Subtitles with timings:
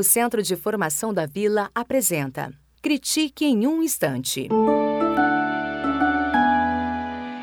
[0.00, 4.48] O Centro de Formação da Vila apresenta Critique em um Instante.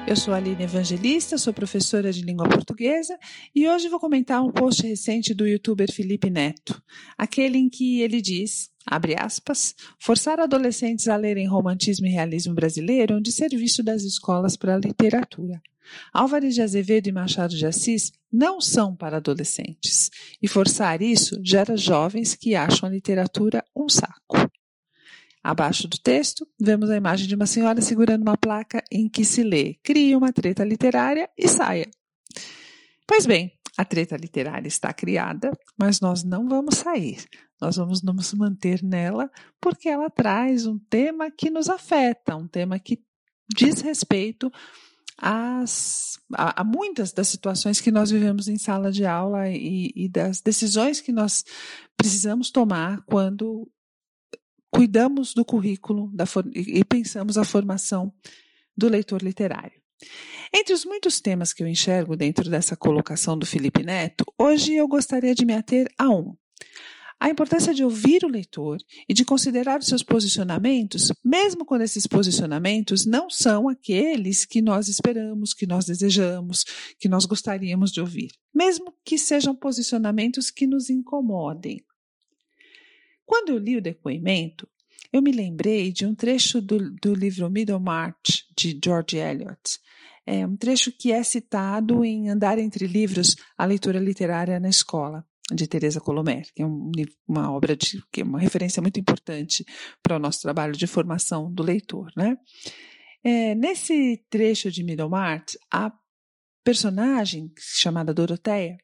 [0.08, 3.16] Eu sou Aline Evangelista, sou professora de língua portuguesa
[3.54, 6.82] e hoje vou comentar um post recente do youtuber Felipe Neto,
[7.16, 13.14] aquele em que ele diz, abre aspas, forçar adolescentes a lerem romantismo e realismo brasileiro
[13.14, 15.62] é um desserviço das escolas para a literatura.
[16.14, 20.10] Álvares de Azevedo e Machado de Assis não são para adolescentes,
[20.42, 24.36] e forçar isso gera jovens que acham a literatura um saco.
[25.44, 29.44] Abaixo do texto, vemos a imagem de uma senhora segurando uma placa em que se
[29.44, 31.90] lê: Crie uma treta literária e saia.
[33.08, 37.24] Pois bem, a treta literária está criada, mas nós não vamos sair.
[37.62, 42.78] Nós vamos nos manter nela porque ela traz um tema que nos afeta, um tema
[42.78, 43.00] que
[43.56, 44.52] diz respeito
[45.18, 50.08] as, a, a, muitas das situações que nós vivemos em sala de aula e, e
[50.08, 51.44] das decisões que nós
[51.96, 53.70] precisamos tomar quando
[54.72, 58.14] cuidamos do currículo da, e pensamos a formação
[58.78, 59.82] do leitor literário.
[60.54, 64.88] Entre os muitos temas que eu enxergo dentro dessa colocação do Felipe Neto, hoje eu
[64.88, 66.36] gostaria de me ater a um:
[67.20, 68.78] a importância de ouvir o leitor
[69.10, 74.88] e de considerar os seus posicionamentos, mesmo quando esses posicionamentos não são aqueles que nós
[74.88, 76.64] esperamos, que nós desejamos,
[77.00, 81.84] que nós gostaríamos de ouvir, mesmo que sejam posicionamentos que nos incomodem.
[83.26, 84.68] Quando eu li o depoimento,
[85.12, 89.80] eu me lembrei de um trecho do, do livro Middlemarch, de George Eliot.
[90.26, 95.26] É um trecho que é citado em Andar entre Livros, a leitura literária na escola
[95.52, 96.92] de Teresa Colomer, que é um,
[97.28, 99.66] uma obra de que é uma referência muito importante
[100.04, 102.38] para o nosso trabalho de formação do leitor, né?
[103.24, 105.92] É, nesse trecho de Middlemarch, a
[106.64, 108.78] personagem chamada Doroteia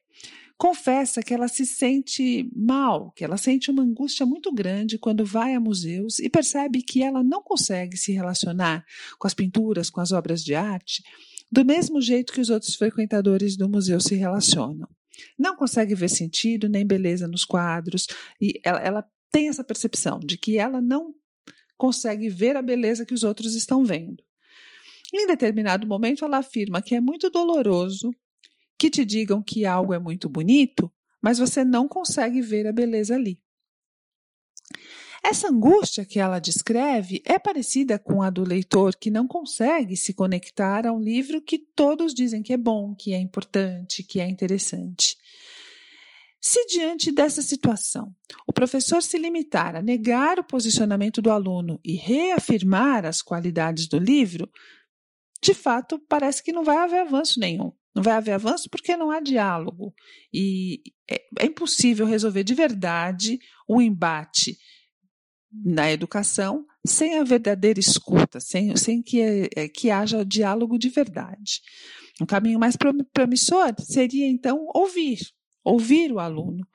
[0.56, 5.54] confessa que ela se sente mal, que ela sente uma angústia muito grande quando vai
[5.54, 8.84] a museus e percebe que ela não consegue se relacionar
[9.18, 11.02] com as pinturas, com as obras de arte,
[11.50, 14.88] do mesmo jeito que os outros frequentadores do museu se relacionam.
[15.38, 18.06] Não consegue ver sentido nem beleza nos quadros,
[18.40, 21.14] e ela, ela tem essa percepção de que ela não
[21.76, 24.22] consegue ver a beleza que os outros estão vendo.
[25.12, 28.10] Em determinado momento, ela afirma que é muito doloroso
[28.78, 30.92] que te digam que algo é muito bonito,
[31.22, 33.40] mas você não consegue ver a beleza ali.
[35.26, 40.12] Essa angústia que ela descreve é parecida com a do leitor que não consegue se
[40.12, 44.28] conectar a um livro que todos dizem que é bom, que é importante, que é
[44.28, 45.16] interessante.
[46.38, 48.14] Se diante dessa situação
[48.46, 53.98] o professor se limitar a negar o posicionamento do aluno e reafirmar as qualidades do
[53.98, 54.46] livro,
[55.42, 57.72] de fato parece que não vai haver avanço nenhum.
[57.94, 59.94] Não vai haver avanço porque não há diálogo.
[60.30, 64.58] E é, é impossível resolver de verdade um embate
[65.64, 71.60] na educação sem a verdadeira escuta, sem, sem que, é, que haja diálogo de verdade.
[72.20, 72.76] Um caminho mais
[73.12, 75.18] promissor seria, então, ouvir,
[75.64, 76.66] ouvir o aluno,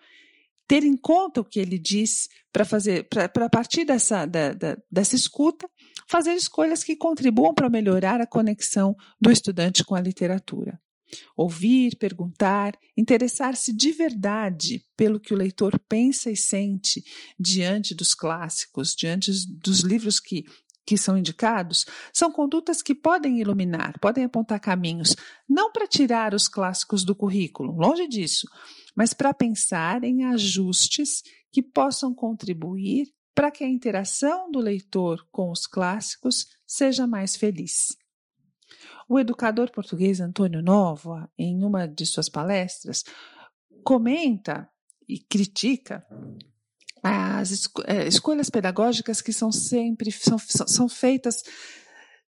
[0.68, 4.78] ter em conta o que ele diz para fazer, para a partir dessa, da, da,
[4.92, 5.70] dessa escuta,
[6.08, 10.80] fazer escolhas que contribuam para melhorar a conexão do estudante com a literatura.
[11.36, 17.04] Ouvir, perguntar, interessar-se de verdade pelo que o leitor pensa e sente
[17.40, 20.46] diante dos clássicos, diante dos livros que,
[20.86, 25.16] que são indicados, são condutas que podem iluminar, podem apontar caminhos,
[25.48, 28.48] não para tirar os clássicos do currículo, longe disso,
[28.96, 31.22] mas para pensar em ajustes
[31.52, 37.96] que possam contribuir para que a interação do leitor com os clássicos seja mais feliz.
[39.10, 43.04] O educador português Antônio Nova, em uma de suas palestras,
[43.84, 44.70] comenta
[45.08, 46.06] e critica
[47.02, 51.42] as é, escolhas pedagógicas que são sempre são, são feitas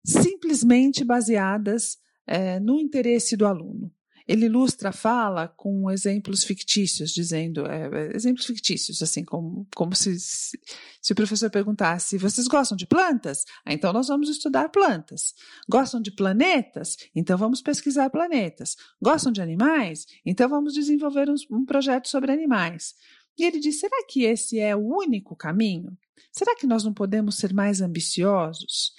[0.04, 3.92] simplesmente baseadas é, no interesse do aluno.
[4.26, 10.18] Ele ilustra a fala com exemplos fictícios, dizendo, é, exemplos fictícios, assim, como, como se,
[10.18, 10.58] se,
[11.00, 13.44] se, o professor perguntasse: vocês gostam de plantas?
[13.64, 15.34] Ah, então nós vamos estudar plantas.
[15.68, 16.96] Gostam de planetas?
[17.14, 18.76] Então vamos pesquisar planetas.
[19.02, 20.06] Gostam de animais?
[20.24, 22.94] Então vamos desenvolver um, um projeto sobre animais.
[23.38, 25.96] E ele diz: será que esse é o único caminho?
[26.32, 28.92] Será que nós não podemos ser mais ambiciosos?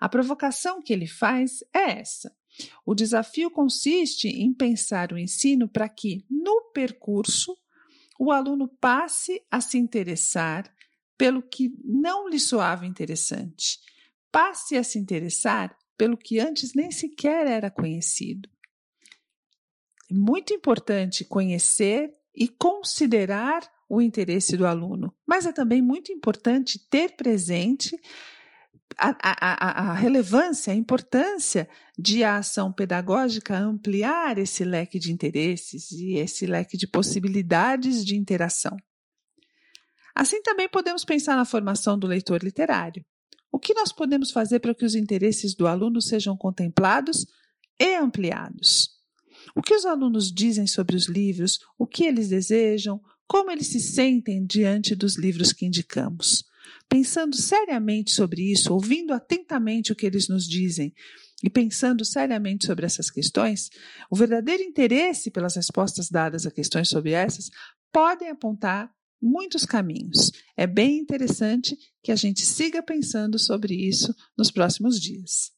[0.00, 2.32] A provocação que ele faz é essa.
[2.84, 7.56] O desafio consiste em pensar o ensino para que, no percurso,
[8.18, 10.72] o aluno passe a se interessar
[11.16, 13.78] pelo que não lhe soava interessante,
[14.30, 18.48] passe a se interessar pelo que antes nem sequer era conhecido.
[20.10, 26.78] É muito importante conhecer e considerar o interesse do aluno, mas é também muito importante
[26.88, 27.98] ter presente
[28.98, 35.92] a, a, a, relevância, a importância de a ação pedagógica ampliar esse leque de interesses
[35.92, 38.76] e esse leque de possibilidades de interação.
[40.14, 43.04] Assim também podemos pensar na formação do leitor literário.
[43.52, 47.24] O que nós podemos fazer para que os interesses do aluno sejam contemplados
[47.80, 48.90] e ampliados?
[49.54, 53.78] O que os alunos dizem sobre os livros, o que eles desejam, como eles se
[53.78, 56.47] sentem diante dos livros que indicamos?
[56.88, 60.94] Pensando seriamente sobre isso, ouvindo atentamente o que eles nos dizem
[61.42, 63.70] e pensando seriamente sobre essas questões,
[64.10, 67.50] o verdadeiro interesse pelas respostas dadas a questões sobre essas
[67.92, 70.30] podem apontar muitos caminhos.
[70.56, 75.52] É bem interessante que a gente siga pensando sobre isso nos próximos dias.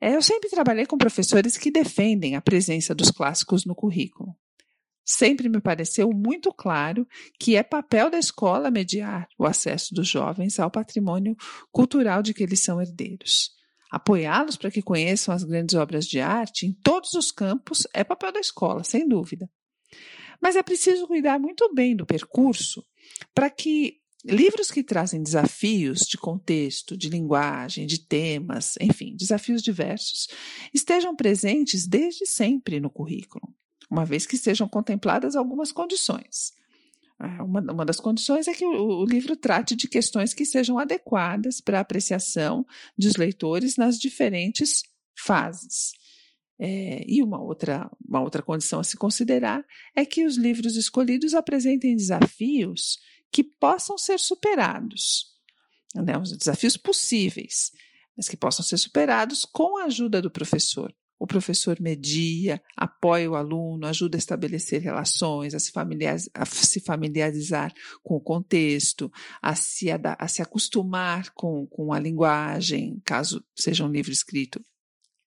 [0.00, 4.34] É, eu sempre trabalhei com professores que defendem a presença dos clássicos no currículo.
[5.04, 7.06] Sempre me pareceu muito claro
[7.38, 11.36] que é papel da escola mediar o acesso dos jovens ao patrimônio
[11.72, 13.50] cultural de que eles são herdeiros.
[13.90, 18.32] Apoiá-los para que conheçam as grandes obras de arte em todos os campos é papel
[18.32, 19.50] da escola, sem dúvida.
[20.40, 22.84] Mas é preciso cuidar muito bem do percurso
[23.34, 30.28] para que livros que trazem desafios de contexto, de linguagem, de temas, enfim, desafios diversos,
[30.72, 33.54] estejam presentes desde sempre no currículo,
[33.90, 36.52] uma vez que sejam contempladas algumas condições.
[37.20, 40.78] É, uma, uma das condições é que o, o livro trate de questões que sejam
[40.78, 42.64] adequadas para a apreciação
[42.96, 44.82] dos leitores nas diferentes
[45.14, 45.92] fases.
[46.58, 49.64] É, e uma outra, uma outra condição a se considerar
[49.94, 52.98] é que os livros escolhidos apresentem desafios
[53.32, 55.26] que possam ser superados,
[55.94, 57.72] né, os desafios possíveis,
[58.16, 60.94] mas que possam ser superados com a ajuda do professor.
[61.20, 66.80] O professor media, apoia o aluno, ajuda a estabelecer relações, a se familiarizar, a se
[66.80, 69.12] familiarizar com o contexto,
[69.42, 74.64] a se, a se acostumar com, com a linguagem, caso seja um livro escrito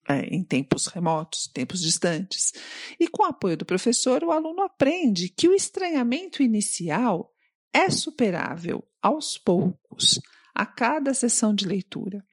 [0.08, 2.52] é, em tempos remotos, tempos distantes.
[2.98, 7.32] E com o apoio do professor, o aluno aprende que o estranhamento inicial
[7.72, 10.20] é superável aos poucos,
[10.52, 12.24] a cada sessão de leitura.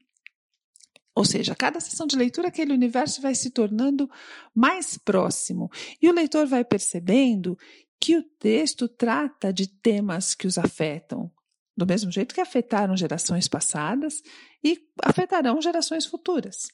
[1.21, 4.09] Ou seja, cada sessão de leitura, aquele universo vai se tornando
[4.55, 5.69] mais próximo
[6.01, 7.55] e o leitor vai percebendo
[7.99, 11.31] que o texto trata de temas que os afetam,
[11.77, 14.23] do mesmo jeito que afetaram gerações passadas
[14.63, 16.69] e afetarão gerações futuras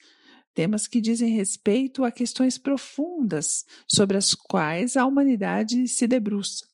[0.54, 6.66] temas que dizem respeito a questões profundas sobre as quais a humanidade se debruça.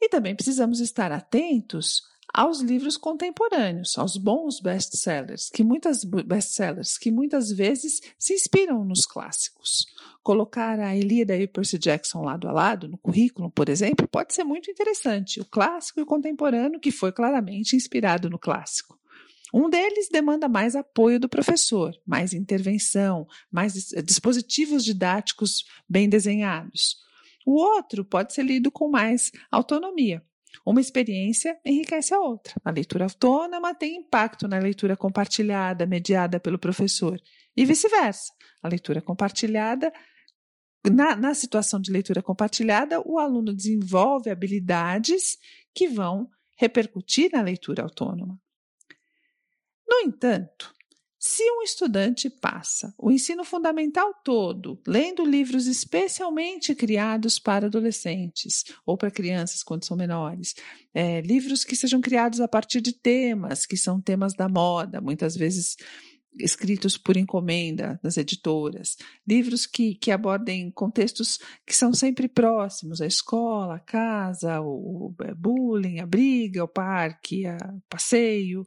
[0.00, 2.02] E também precisamos estar atentos
[2.36, 9.06] aos livros contemporâneos, aos bons best-sellers, que muitas best-sellers que muitas vezes se inspiram nos
[9.06, 9.86] clássicos.
[10.22, 14.44] Colocar a Ilíada e Percy Jackson lado a lado no currículo, por exemplo, pode ser
[14.44, 15.40] muito interessante.
[15.40, 19.00] O clássico e o contemporâneo que foi claramente inspirado no clássico.
[19.54, 23.72] Um deles demanda mais apoio do professor, mais intervenção, mais
[24.04, 26.96] dispositivos didáticos bem desenhados.
[27.46, 30.22] O outro pode ser lido com mais autonomia.
[30.64, 32.54] Uma experiência enriquece a outra.
[32.64, 37.20] A leitura autônoma tem impacto na leitura compartilhada, mediada pelo professor,
[37.56, 38.32] e vice-versa.
[38.62, 39.92] A leitura compartilhada
[40.90, 45.36] na, na, situação de leitura compartilhada, o aluno desenvolve habilidades
[45.74, 48.40] que vão repercutir na leitura autônoma.
[49.88, 50.72] No entanto,
[51.26, 58.96] se um estudante passa o ensino fundamental todo lendo livros especialmente criados para adolescentes ou
[58.96, 60.54] para crianças quando são menores,
[60.94, 65.36] é, livros que sejam criados a partir de temas que são temas da moda, muitas
[65.36, 65.76] vezes
[66.38, 73.06] escritos por encomenda das editoras, livros que, que abordem contextos que são sempre próximos, a
[73.06, 78.64] escola, a casa, o, o é, bullying, a briga, o parque, o passeio,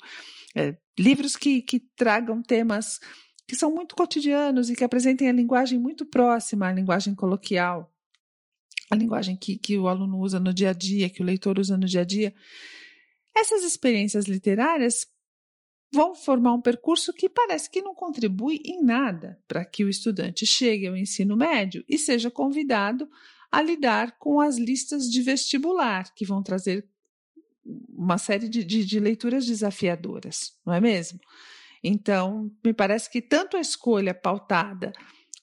[0.56, 3.00] é, livros que, que tragam temas
[3.48, 7.92] que são muito cotidianos e que apresentem a linguagem muito próxima à linguagem coloquial,
[8.92, 11.78] a linguagem que, que o aluno usa no dia a dia, que o leitor usa
[11.78, 12.34] no dia a dia.
[13.36, 15.08] Essas experiências literárias
[15.92, 20.46] vão formar um percurso que parece que não contribui em nada para que o estudante
[20.46, 23.10] chegue ao ensino médio e seja convidado
[23.52, 26.88] a lidar com as listas de vestibular, que vão trazer
[27.90, 31.20] uma série de, de, de leituras desafiadoras, não é mesmo?
[31.84, 34.92] Então, me parece que tanto a escolha pautada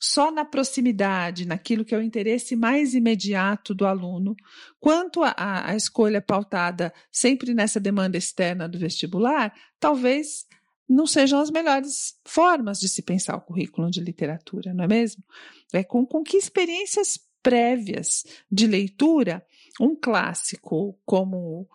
[0.07, 4.37] só na proximidade, naquilo que é o interesse mais imediato do aluno,
[4.79, 10.47] quanto a, escolha pautada sempre nessa demanda externa do vestibular, talvez
[10.89, 15.25] não sejam as melhores formas de se pensar o currículo de literatura, não é mesmo?
[15.73, 19.45] É com, com que experiências prévias de leitura
[19.81, 21.69] um clássico como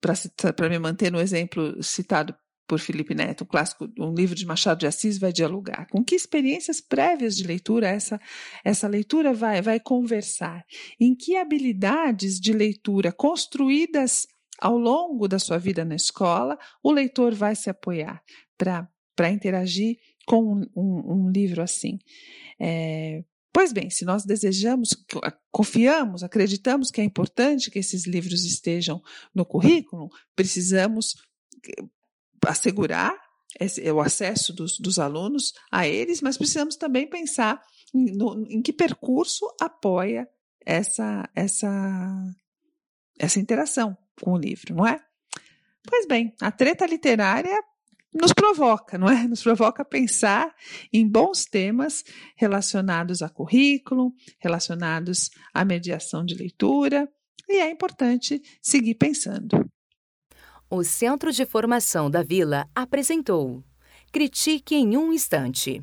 [0.00, 2.34] para me manter no exemplo citado
[2.70, 5.88] por Felipe Neto, um clássico, um livro de Machado de Assis vai dialogar.
[5.90, 8.20] Com que experiências prévias de leitura essa,
[8.64, 10.64] essa leitura vai, vai conversar?
[11.00, 14.28] Em que habilidades de leitura construídas
[14.60, 18.22] ao longo da sua vida na escola o leitor vai se apoiar
[18.56, 21.98] para interagir com um, um, um livro assim?
[22.60, 24.90] É, Pois bem, se nós desejamos,
[25.50, 29.02] confiamos, acreditamos que é importante que esses livros estejam
[29.34, 31.16] no currículo, precisamos
[32.46, 33.14] assegurar
[33.58, 37.60] esse, o acesso dos, dos, alunos a eles, mas precisamos também pensar
[37.94, 40.28] em, no, em que percurso apoia
[40.64, 42.34] essa, essa,
[43.18, 45.00] essa interação com o livro, não é?
[45.88, 47.58] Pois bem, a treta literária
[48.12, 49.26] nos provoca, não é?
[49.28, 50.54] Nos provoca a pensar
[50.92, 52.04] em bons temas
[52.36, 57.08] relacionados a currículo, relacionados à mediação de leitura,
[57.48, 59.68] e é importante seguir pensando.
[60.72, 63.60] O Centro de Formação da Vila apresentou
[64.12, 65.82] Critique em um Instante.